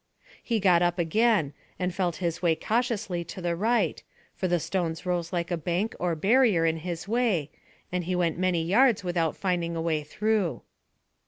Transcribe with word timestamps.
He 0.41 0.59
got 0.59 0.81
up 0.81 0.97
again, 0.97 1.53
and 1.77 1.93
felt 1.93 2.15
his 2.15 2.41
way 2.41 2.55
cautiously 2.55 3.23
to 3.25 3.39
the 3.39 3.55
right, 3.55 4.01
for 4.35 4.47
the 4.47 4.59
stones 4.59 5.05
rose 5.05 5.31
like 5.31 5.51
a 5.51 5.57
bank 5.57 5.93
or 5.99 6.15
barrier 6.15 6.65
in 6.65 6.77
his 6.77 7.07
way, 7.07 7.51
and 7.91 8.05
he 8.05 8.15
went 8.15 8.39
many 8.39 8.63
yards 8.65 9.03
without 9.03 9.37
finding 9.37 9.75
a 9.75 9.81
way 9.83 10.01
through. 10.03 10.63